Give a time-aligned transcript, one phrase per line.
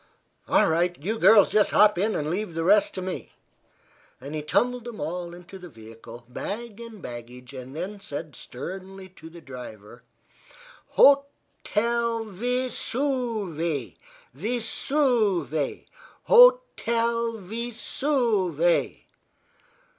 [0.47, 3.33] "All right; you girls just hop in, and leave the rest to me."
[4.19, 9.29] He tumbled them all into the vehicle, bag and baggage, and then said sternly to
[9.29, 10.01] the driver:
[10.97, 11.25] "Ho
[11.63, 13.95] tel Ve suve
[14.33, 15.85] Ve suve
[16.23, 18.97] ho tel Ve suve!